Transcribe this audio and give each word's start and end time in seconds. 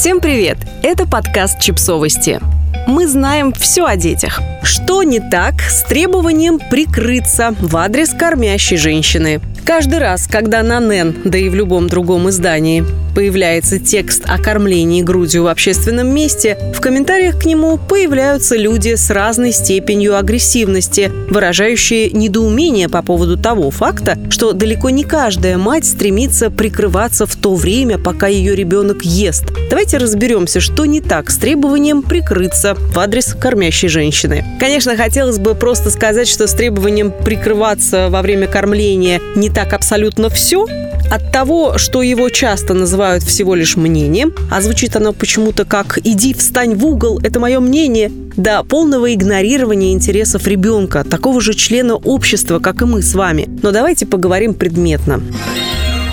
Всем 0.00 0.22
привет! 0.22 0.56
Это 0.82 1.06
подкаст 1.06 1.60
«Чипсовости». 1.60 2.40
Мы 2.86 3.06
знаем 3.06 3.52
все 3.52 3.84
о 3.84 3.96
детях. 3.96 4.40
Что 4.62 5.02
не 5.02 5.20
так 5.20 5.60
с 5.60 5.82
требованием 5.82 6.58
прикрыться 6.58 7.54
в 7.60 7.76
адрес 7.76 8.14
кормящей 8.14 8.78
женщины? 8.78 9.42
Каждый 9.64 9.98
раз, 9.98 10.26
когда 10.26 10.62
на 10.62 10.80
НЕН, 10.80 11.16
да 11.24 11.38
и 11.38 11.48
в 11.48 11.54
любом 11.54 11.88
другом 11.88 12.28
издании, 12.28 12.84
появляется 13.14 13.78
текст 13.78 14.22
о 14.26 14.38
кормлении 14.38 15.02
грудью 15.02 15.44
в 15.44 15.46
общественном 15.48 16.14
месте, 16.14 16.56
в 16.74 16.80
комментариях 16.80 17.40
к 17.40 17.44
нему 17.44 17.76
появляются 17.76 18.56
люди 18.56 18.94
с 18.94 19.10
разной 19.10 19.52
степенью 19.52 20.16
агрессивности, 20.16 21.10
выражающие 21.28 22.10
недоумение 22.10 22.88
по 22.88 23.02
поводу 23.02 23.36
того 23.36 23.70
факта, 23.70 24.18
что 24.30 24.52
далеко 24.52 24.90
не 24.90 25.04
каждая 25.04 25.58
мать 25.58 25.84
стремится 25.84 26.50
прикрываться 26.50 27.26
в 27.26 27.36
то 27.36 27.54
время, 27.54 27.98
пока 27.98 28.26
ее 28.26 28.54
ребенок 28.54 29.02
ест. 29.02 29.44
Давайте 29.68 29.98
разберемся, 29.98 30.60
что 30.60 30.86
не 30.86 31.00
так 31.00 31.30
с 31.30 31.36
требованием 31.36 32.02
прикрыться 32.02 32.74
в 32.74 32.98
адрес 32.98 33.34
кормящей 33.34 33.88
женщины. 33.88 34.44
Конечно, 34.58 34.96
хотелось 34.96 35.38
бы 35.38 35.54
просто 35.54 35.90
сказать, 35.90 36.28
что 36.28 36.46
с 36.46 36.52
требованием 36.54 37.12
прикрываться 37.12 38.08
во 38.08 38.22
время 38.22 38.46
кормления 38.46 39.20
не 39.36 39.50
так 39.50 39.59
абсолютно 39.72 40.30
все, 40.30 40.66
от 41.10 41.32
того, 41.32 41.76
что 41.76 42.02
его 42.02 42.28
часто 42.28 42.72
называют 42.74 43.22
всего 43.24 43.54
лишь 43.54 43.76
мнением, 43.76 44.32
а 44.50 44.60
звучит 44.60 44.94
оно 44.96 45.12
почему-то 45.12 45.64
как 45.64 45.98
«иди, 46.04 46.34
встань 46.34 46.74
в 46.74 46.86
угол, 46.86 47.20
это 47.22 47.40
мое 47.40 47.60
мнение», 47.60 48.10
до 48.36 48.62
полного 48.62 49.12
игнорирования 49.12 49.92
интересов 49.92 50.46
ребенка, 50.46 51.04
такого 51.04 51.40
же 51.40 51.54
члена 51.54 51.96
общества, 51.96 52.58
как 52.60 52.82
и 52.82 52.84
мы 52.84 53.02
с 53.02 53.14
вами. 53.14 53.48
Но 53.62 53.72
давайте 53.72 54.06
поговорим 54.06 54.54
предметно. 54.54 55.20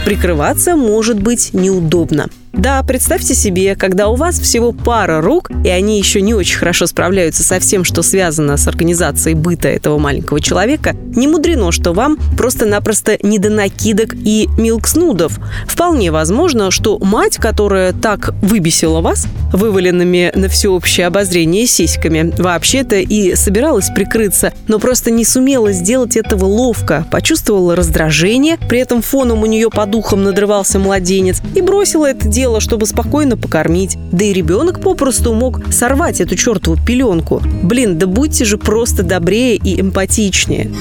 Прикрываться 0.04 0.76
может 0.76 1.22
быть 1.22 1.54
неудобно. 1.54 2.28
Да, 2.58 2.82
представьте 2.82 3.36
себе, 3.36 3.76
когда 3.76 4.08
у 4.08 4.16
вас 4.16 4.40
всего 4.40 4.72
пара 4.72 5.22
рук, 5.22 5.52
и 5.64 5.70
они 5.70 6.00
еще 6.00 6.22
не 6.22 6.34
очень 6.34 6.58
хорошо 6.58 6.88
справляются 6.88 7.44
со 7.44 7.60
всем, 7.60 7.84
что 7.84 8.02
связано 8.02 8.58
с 8.58 8.68
организацией 8.68 9.36
быта 9.36 9.68
этого 9.68 10.00
маленького 10.00 10.42
человека, 10.42 10.96
не 11.16 11.28
мудрено, 11.28 11.72
что 11.72 11.94
вам 11.94 12.18
просто-напросто 12.36 13.20
не 13.22 13.38
до 13.38 13.52
накидок 13.52 14.16
и 14.16 14.50
милкснудов. 14.58 15.40
Вполне 15.68 16.12
возможно, 16.12 16.72
что 16.72 16.98
мать, 16.98 17.38
которая 17.38 17.94
так 17.94 18.34
выбесила 18.42 19.02
вас, 19.02 19.28
вываленными 19.54 20.32
на 20.34 20.50
всеобщее 20.50 21.06
обозрение 21.06 21.68
сиськами, 21.68 22.34
вообще-то 22.40 22.96
и 22.96 23.36
собиралась 23.36 23.90
прикрыться, 23.94 24.52
но 24.68 24.80
просто 24.80 25.12
не 25.12 25.26
сумела 25.26 25.72
сделать 25.74 26.18
этого 26.18 26.46
ловко, 26.46 27.06
почувствовала 27.12 27.76
раздражение, 27.76 28.58
при 28.68 28.80
этом 28.80 29.04
фоном 29.04 29.44
у 29.44 29.46
нее 29.46 29.70
по 29.70 29.86
духам 29.86 30.24
надрывался 30.24 30.80
младенец 30.80 31.40
и 31.54 31.62
бросила 31.62 32.08
это 32.08 32.28
дело 32.28 32.47
дело, 32.48 32.62
чтобы 32.62 32.86
спокойно 32.86 33.36
покормить. 33.36 33.98
Да 34.14 34.24
и 34.24 34.32
ребенок 34.32 34.80
попросту 34.80 35.34
мог 35.34 35.62
сорвать 35.70 36.22
эту 36.22 36.38
чертову 36.38 36.78
пеленку. 36.78 37.42
Блин, 37.62 37.98
да 37.98 38.08
будьте 38.08 38.46
же 38.46 38.58
просто 38.58 39.04
добрее 39.04 39.58
и 39.58 39.82
эмпатичнее. 39.82 40.72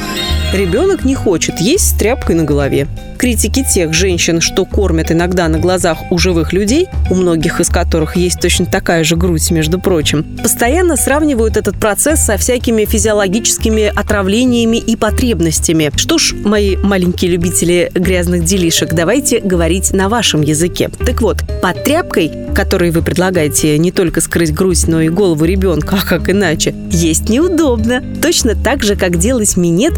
Ребенок 0.56 1.04
не 1.04 1.14
хочет 1.14 1.60
есть 1.60 1.90
с 1.90 1.92
тряпкой 1.92 2.34
на 2.34 2.44
голове. 2.44 2.88
Критики 3.18 3.62
тех 3.62 3.92
женщин, 3.92 4.40
что 4.40 4.64
кормят 4.64 5.12
иногда 5.12 5.48
на 5.48 5.58
глазах 5.58 5.98
у 6.10 6.16
живых 6.16 6.54
людей, 6.54 6.88
у 7.10 7.14
многих 7.14 7.60
из 7.60 7.68
которых 7.68 8.16
есть 8.16 8.40
точно 8.40 8.64
такая 8.64 9.04
же 9.04 9.16
грудь, 9.16 9.50
между 9.50 9.78
прочим, 9.78 10.24
постоянно 10.42 10.96
сравнивают 10.96 11.58
этот 11.58 11.78
процесс 11.78 12.24
со 12.24 12.38
всякими 12.38 12.86
физиологическими 12.86 13.92
отравлениями 13.94 14.78
и 14.78 14.96
потребностями. 14.96 15.90
Что 15.94 16.16
ж, 16.16 16.32
мои 16.32 16.76
маленькие 16.76 17.32
любители 17.32 17.90
грязных 17.94 18.44
делишек, 18.44 18.94
давайте 18.94 19.40
говорить 19.40 19.92
на 19.92 20.08
вашем 20.08 20.40
языке. 20.40 20.90
Так 21.04 21.20
вот, 21.20 21.42
под 21.60 21.84
тряпкой, 21.84 22.32
которой 22.54 22.92
вы 22.92 23.02
предлагаете 23.02 23.76
не 23.76 23.92
только 23.92 24.22
скрыть 24.22 24.54
грудь, 24.54 24.86
но 24.88 25.02
и 25.02 25.10
голову 25.10 25.44
ребенка, 25.44 25.98
а 26.02 26.06
как 26.06 26.30
иначе, 26.30 26.74
есть 26.90 27.28
неудобно. 27.28 28.02
Точно 28.22 28.54
так 28.54 28.82
же, 28.82 28.96
как 28.96 29.18
делать 29.18 29.56
минет, 29.56 29.94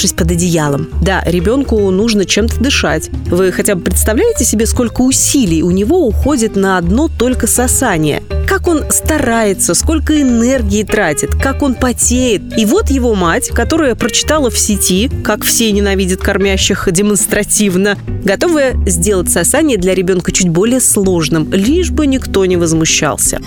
скрывшись 0.00 0.12
под 0.12 0.30
одеялом. 0.30 0.88
Да, 1.02 1.22
ребенку 1.26 1.90
нужно 1.90 2.24
чем-то 2.24 2.58
дышать. 2.60 3.10
Вы 3.26 3.52
хотя 3.52 3.74
бы 3.74 3.82
представляете 3.82 4.44
себе, 4.44 4.66
сколько 4.66 5.02
усилий 5.02 5.62
у 5.62 5.70
него 5.70 6.06
уходит 6.06 6.56
на 6.56 6.78
одно 6.78 7.08
только 7.08 7.46
сосание? 7.46 8.22
Как 8.48 8.66
он 8.66 8.84
старается, 8.90 9.74
сколько 9.74 10.20
энергии 10.20 10.82
тратит, 10.84 11.34
как 11.34 11.62
он 11.62 11.74
потеет. 11.74 12.58
И 12.58 12.64
вот 12.64 12.90
его 12.90 13.14
мать, 13.14 13.48
которая 13.48 13.94
прочитала 13.94 14.50
в 14.50 14.58
сети, 14.58 15.10
как 15.22 15.44
все 15.44 15.70
ненавидят 15.70 16.20
кормящих 16.20 16.88
демонстративно, 16.90 17.96
готовая 18.24 18.74
сделать 18.86 19.30
сосание 19.30 19.76
для 19.76 19.94
ребенка 19.94 20.32
чуть 20.32 20.48
более 20.48 20.80
сложным, 20.80 21.52
лишь 21.52 21.90
бы 21.90 22.06
никто 22.06 22.46
не 22.46 22.56
возмущался. 22.56 23.40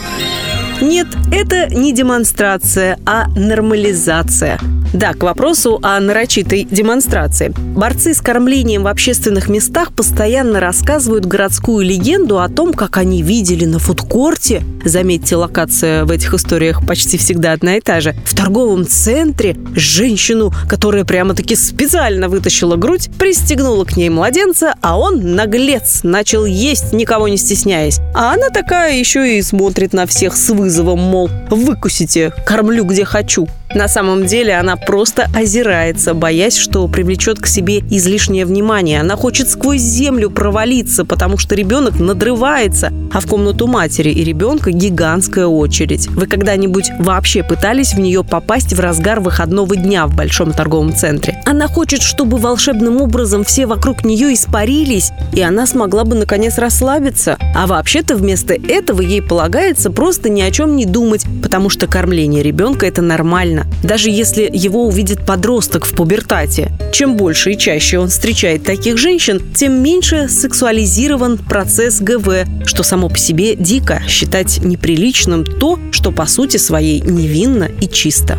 Нет, 0.83 1.07
это 1.31 1.73
не 1.73 1.93
демонстрация, 1.93 2.99
а 3.05 3.29
нормализация. 3.37 4.59
Да, 4.93 5.13
к 5.13 5.23
вопросу 5.23 5.79
о 5.81 5.97
нарочитой 5.99 6.67
демонстрации. 6.69 7.53
Борцы 7.57 8.13
с 8.13 8.21
кормлением 8.21 8.83
в 8.83 8.87
общественных 8.87 9.47
местах 9.47 9.93
постоянно 9.93 10.59
рассказывают 10.59 11.25
городскую 11.25 11.85
легенду 11.85 12.39
о 12.39 12.49
том, 12.49 12.73
как 12.73 12.97
они 12.97 13.23
видели 13.23 13.65
на 13.65 13.79
фудкорте, 13.79 14.61
заметьте, 14.83 15.37
локация 15.37 16.03
в 16.03 16.11
этих 16.11 16.33
историях 16.33 16.85
почти 16.85 17.17
всегда 17.17 17.53
одна 17.53 17.77
и 17.77 17.81
та 17.81 18.01
же, 18.01 18.13
в 18.25 18.35
торговом 18.35 18.85
центре 18.85 19.55
женщину, 19.73 20.53
которая 20.67 21.05
прямо-таки 21.05 21.55
специально 21.55 22.27
вытащила 22.27 22.75
грудь, 22.75 23.09
пристегнула 23.17 23.85
к 23.85 23.95
ней 23.95 24.09
младенца, 24.09 24.75
а 24.81 24.99
он, 24.99 25.33
наглец, 25.33 26.01
начал 26.03 26.45
есть, 26.45 26.91
никого 26.91 27.29
не 27.29 27.37
стесняясь. 27.37 27.99
А 28.13 28.33
она 28.33 28.49
такая 28.49 28.99
еще 28.99 29.37
и 29.37 29.41
смотрит 29.41 29.93
на 29.93 30.05
всех 30.05 30.35
с 30.35 30.49
вызовом, 30.49 30.72
мол, 30.81 31.29
выкусите, 31.49 32.33
кормлю 32.45 32.85
где 32.85 33.05
хочу. 33.05 33.47
На 33.73 33.87
самом 33.87 34.25
деле 34.25 34.53
она 34.53 34.75
просто 34.75 35.27
озирается, 35.35 36.13
боясь, 36.13 36.55
что 36.57 36.87
привлечет 36.87 37.39
к 37.39 37.47
себе 37.47 37.79
излишнее 37.79 38.45
внимание. 38.45 39.01
Она 39.01 39.15
хочет 39.15 39.49
сквозь 39.49 39.81
землю 39.81 40.29
провалиться, 40.29 41.05
потому 41.05 41.39
что 41.39 41.55
ребенок 41.55 41.99
надрывается, 41.99 42.93
а 43.11 43.19
в 43.19 43.25
комнату 43.25 43.65
матери 43.65 44.11
и 44.11 44.23
ребенка 44.23 44.71
гигантская 44.71 45.47
очередь. 45.47 46.07
Вы 46.09 46.27
когда-нибудь 46.27 46.91
вообще 46.99 47.43
пытались 47.43 47.93
в 47.93 47.99
нее 47.99 48.23
попасть 48.23 48.73
в 48.73 48.79
разгар 48.79 49.19
выходного 49.19 49.75
дня 49.75 50.05
в 50.05 50.15
большом 50.15 50.53
торговом 50.53 50.95
центре? 50.95 51.41
Она 51.45 51.67
хочет, 51.67 52.03
чтобы 52.03 52.37
волшебным 52.37 53.01
образом 53.01 53.43
все 53.43 53.65
вокруг 53.65 54.05
нее 54.05 54.35
испарились, 54.35 55.11
и 55.33 55.41
она 55.41 55.65
смогла 55.65 56.03
бы 56.03 56.15
наконец 56.15 56.59
расслабиться. 56.59 57.37
А 57.55 57.65
вообще-то 57.65 58.15
вместо 58.15 58.53
этого 58.53 59.01
ей 59.01 59.23
полагается 59.23 59.89
просто 59.89 60.29
ни 60.29 60.41
о 60.41 60.51
чем 60.51 60.75
не 60.75 60.85
думать, 60.85 61.25
потому 61.41 61.69
что 61.69 61.87
кормление 61.87 62.43
ребенка– 62.43 62.85
это 62.87 63.01
нормально 63.01 63.62
даже 63.83 64.09
если 64.09 64.49
его 64.51 64.85
увидит 64.85 65.25
подросток 65.25 65.85
в 65.85 65.93
пубертате. 65.93 66.71
Чем 66.91 67.15
больше 67.15 67.53
и 67.53 67.57
чаще 67.57 67.99
он 67.99 68.09
встречает 68.09 68.63
таких 68.63 68.97
женщин, 68.97 69.41
тем 69.55 69.81
меньше 69.81 70.29
сексуализирован 70.29 71.37
процесс 71.37 71.99
ГВ, 71.99 72.45
что 72.65 72.83
само 72.83 73.09
по 73.09 73.17
себе 73.17 73.55
дико 73.55 74.01
считать 74.07 74.63
неприличным 74.63 75.45
то, 75.45 75.79
что 75.91 76.11
по 76.11 76.25
сути 76.25 76.57
своей 76.57 77.01
невинно 77.01 77.69
и 77.81 77.87
чисто. 77.87 78.37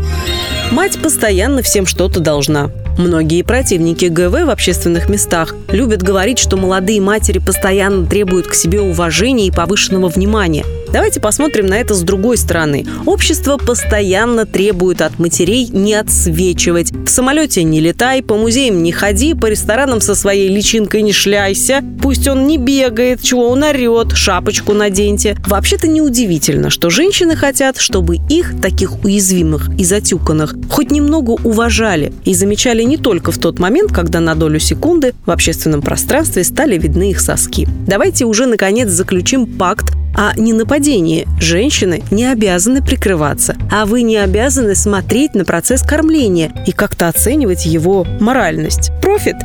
Мать 0.70 0.98
постоянно 1.02 1.62
всем 1.62 1.86
что-то 1.86 2.20
должна. 2.20 2.70
Многие 2.96 3.42
противники 3.42 4.04
ГВ 4.06 4.44
в 4.46 4.50
общественных 4.50 5.08
местах 5.08 5.54
любят 5.68 6.02
говорить, 6.02 6.38
что 6.38 6.56
молодые 6.56 7.00
матери 7.00 7.40
постоянно 7.40 8.06
требуют 8.06 8.46
к 8.46 8.54
себе 8.54 8.80
уважения 8.80 9.48
и 9.48 9.50
повышенного 9.50 10.08
внимания. 10.08 10.64
Давайте 10.94 11.18
посмотрим 11.18 11.66
на 11.66 11.74
это 11.74 11.92
с 11.92 12.02
другой 12.02 12.36
стороны. 12.36 12.86
Общество 13.04 13.56
постоянно 13.56 14.46
требует 14.46 15.02
от 15.02 15.18
матерей 15.18 15.66
не 15.66 15.92
отсвечивать. 15.94 16.92
В 16.92 17.08
самолете 17.08 17.64
не 17.64 17.80
летай, 17.80 18.22
по 18.22 18.36
музеям 18.36 18.80
не 18.80 18.92
ходи, 18.92 19.34
по 19.34 19.46
ресторанам 19.46 20.00
со 20.00 20.14
своей 20.14 20.48
личинкой 20.48 21.02
не 21.02 21.12
шляйся. 21.12 21.82
Пусть 22.00 22.28
он 22.28 22.46
не 22.46 22.58
бегает, 22.58 23.20
чего 23.20 23.48
он 23.48 23.64
орет, 23.64 24.12
шапочку 24.12 24.72
наденьте. 24.72 25.36
Вообще-то 25.48 25.88
неудивительно, 25.88 26.70
что 26.70 26.90
женщины 26.90 27.34
хотят, 27.34 27.78
чтобы 27.78 28.18
их, 28.30 28.60
таких 28.62 29.02
уязвимых 29.02 29.70
и 29.76 29.82
затюканных, 29.82 30.54
хоть 30.70 30.92
немного 30.92 31.32
уважали 31.32 32.12
и 32.24 32.34
замечали 32.34 32.84
не 32.84 32.98
только 32.98 33.32
в 33.32 33.38
тот 33.38 33.58
момент, 33.58 33.90
когда 33.92 34.20
на 34.20 34.36
долю 34.36 34.60
секунды 34.60 35.12
в 35.26 35.32
общественном 35.32 35.82
пространстве 35.82 36.44
стали 36.44 36.78
видны 36.78 37.10
их 37.10 37.20
соски. 37.20 37.66
Давайте 37.84 38.26
уже 38.26 38.46
наконец 38.46 38.90
заключим 38.90 39.46
пакт 39.46 39.86
о 40.14 40.32
ненападении. 40.38 41.26
Женщины 41.40 42.02
не 42.10 42.24
обязаны 42.24 42.82
прикрываться, 42.82 43.56
а 43.70 43.86
вы 43.86 44.02
не 44.02 44.16
обязаны 44.16 44.74
смотреть 44.74 45.34
на 45.34 45.44
процесс 45.44 45.82
кормления 45.82 46.52
и 46.66 46.72
как-то 46.72 47.08
оценивать 47.08 47.66
его 47.66 48.06
моральность. 48.20 48.90
Профит. 49.02 49.36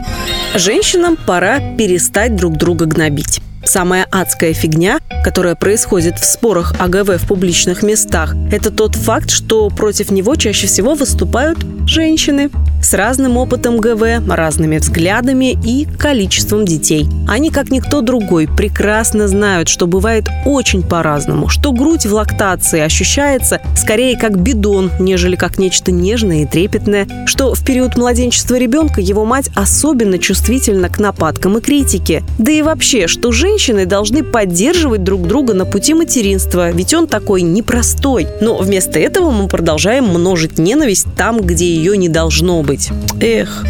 Женщинам 0.55 1.17
пора 1.17 1.59
перестать 1.77 2.35
друг 2.35 2.57
друга 2.57 2.85
гнобить. 2.85 3.41
Самая 3.63 4.07
адская 4.09 4.53
фигня, 4.53 4.99
которая 5.23 5.55
происходит 5.55 6.17
в 6.17 6.25
спорах 6.25 6.73
АГВ 6.79 7.21
в 7.21 7.27
публичных 7.27 7.83
местах, 7.83 8.33
это 8.51 8.71
тот 8.71 8.95
факт, 8.95 9.29
что 9.29 9.69
против 9.69 10.11
него 10.11 10.35
чаще 10.35 10.65
всего 10.67 10.95
выступают 10.95 11.59
женщины. 11.85 12.49
С 12.81 12.93
разным 12.93 13.37
опытом 13.37 13.77
ГВ, 13.77 14.27
разными 14.27 14.77
взглядами 14.77 15.57
и 15.63 15.85
количеством 15.85 16.65
детей. 16.65 17.07
Они, 17.27 17.49
как 17.49 17.71
никто 17.71 18.01
другой, 18.01 18.47
прекрасно 18.47 19.27
знают, 19.27 19.67
что 19.69 19.87
бывает 19.87 20.27
очень 20.45 20.83
по-разному, 20.83 21.47
что 21.47 21.71
грудь 21.71 22.05
в 22.05 22.13
лактации 22.13 22.79
ощущается 22.79 23.61
скорее 23.75 24.17
как 24.17 24.39
бидон, 24.39 24.91
нежели 24.99 25.35
как 25.35 25.57
нечто 25.57 25.91
нежное 25.91 26.43
и 26.43 26.45
трепетное, 26.45 27.07
что 27.25 27.53
в 27.53 27.63
период 27.65 27.97
младенчества 27.97 28.55
ребенка 28.55 29.01
его 29.01 29.25
мать 29.25 29.49
особенно 29.55 30.17
чувствительна 30.17 30.89
к 30.89 30.99
нападкам 30.99 31.57
и 31.57 31.61
критике. 31.61 32.23
Да 32.37 32.51
и 32.51 32.61
вообще, 32.61 33.07
что 33.07 33.31
женщины 33.31 33.85
должны 33.85 34.23
поддерживать 34.23 35.03
друг 35.03 35.27
друга 35.27 35.53
на 35.53 35.65
пути 35.65 35.93
материнства, 35.93 36.71
ведь 36.71 36.93
он 36.93 37.07
такой 37.07 37.41
непростой. 37.41 38.27
Но 38.41 38.57
вместо 38.57 38.99
этого 38.99 39.31
мы 39.31 39.47
продолжаем 39.47 40.05
множить 40.05 40.57
ненависть 40.57 41.07
там, 41.17 41.41
где 41.41 41.65
ее 41.65 41.97
не 41.97 42.09
должно 42.09 42.61
быть. 42.63 42.68
Эх. 43.19 43.65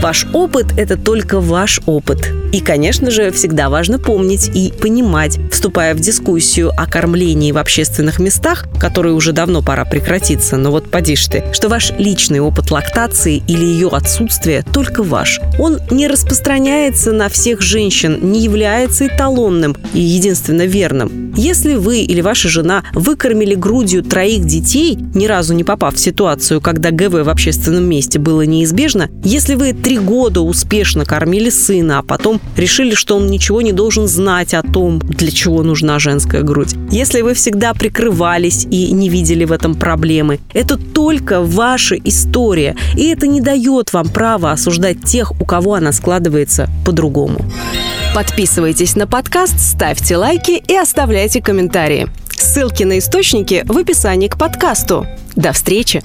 Ваш 0.00 0.26
опыт– 0.32 0.72
это 0.78 0.96
только 0.96 1.40
ваш 1.40 1.80
опыт. 1.86 2.32
И, 2.52 2.60
конечно 2.60 3.10
же, 3.10 3.30
всегда 3.30 3.68
важно 3.68 3.98
помнить 3.98 4.50
и 4.54 4.72
понимать, 4.80 5.38
вступая 5.50 5.94
в 5.94 6.00
дискуссию 6.00 6.70
о 6.76 6.86
кормлении 6.86 7.52
в 7.52 7.58
общественных 7.58 8.18
местах, 8.18 8.66
которой 8.80 9.12
уже 9.12 9.32
давно 9.32 9.62
пора 9.62 9.84
прекратиться, 9.84 10.56
но 10.56 10.70
вот 10.70 10.90
поди 10.90 11.16
ты, 11.16 11.44
что 11.52 11.68
ваш 11.68 11.92
личный 11.98 12.40
опыт 12.40 12.70
лактации 12.70 13.42
или 13.48 13.64
ее 13.64 13.88
отсутствие 13.88 14.64
только 14.72 15.02
ваш. 15.02 15.40
Он 15.58 15.78
не 15.90 16.08
распространяется 16.08 17.12
на 17.12 17.28
всех 17.28 17.62
женщин, 17.62 18.18
не 18.20 18.42
является 18.42 19.06
эталонным 19.06 19.76
и 19.94 20.00
единственно 20.00 20.66
верным. 20.66 21.34
Если 21.36 21.74
вы 21.74 22.00
или 22.00 22.20
ваша 22.20 22.48
жена 22.48 22.82
выкормили 22.92 23.54
грудью 23.54 24.02
троих 24.02 24.44
детей, 24.44 24.98
ни 25.14 25.26
разу 25.26 25.54
не 25.54 25.64
попав 25.64 25.94
в 25.94 25.98
ситуацию, 25.98 26.60
когда 26.60 26.90
ГВ 26.90 27.24
в 27.24 27.28
общественном 27.28 27.84
месте 27.84 28.18
было 28.18 28.42
неизбежно, 28.42 29.10
если 29.22 29.54
вы 29.54 29.72
три 29.72 29.98
года 29.98 30.40
успешно 30.40 31.04
кормили 31.04 31.50
сына, 31.50 31.98
а 31.98 32.02
потом 32.36 32.56
решили, 32.56 32.94
что 32.94 33.16
он 33.16 33.26
ничего 33.28 33.62
не 33.62 33.72
должен 33.72 34.08
знать 34.08 34.54
о 34.54 34.62
том, 34.62 34.98
для 34.98 35.30
чего 35.30 35.62
нужна 35.62 35.98
женская 35.98 36.42
грудь. 36.42 36.74
Если 36.90 37.20
вы 37.22 37.34
всегда 37.34 37.74
прикрывались 37.74 38.66
и 38.70 38.92
не 38.92 39.08
видели 39.08 39.44
в 39.44 39.52
этом 39.52 39.74
проблемы, 39.74 40.40
это 40.52 40.76
только 40.76 41.42
ваша 41.42 41.96
история, 41.96 42.76
и 42.94 43.08
это 43.08 43.26
не 43.26 43.40
дает 43.40 43.92
вам 43.92 44.08
права 44.08 44.52
осуждать 44.52 45.02
тех, 45.04 45.32
у 45.40 45.44
кого 45.44 45.74
она 45.74 45.92
складывается 45.92 46.68
по-другому. 46.84 47.38
Подписывайтесь 48.14 48.96
на 48.96 49.06
подкаст, 49.06 49.58
ставьте 49.58 50.16
лайки 50.16 50.62
и 50.66 50.74
оставляйте 50.74 51.42
комментарии. 51.42 52.08
Ссылки 52.30 52.84
на 52.84 52.98
источники 52.98 53.62
в 53.66 53.76
описании 53.76 54.28
к 54.28 54.38
подкасту. 54.38 55.06
До 55.34 55.52
встречи! 55.52 56.02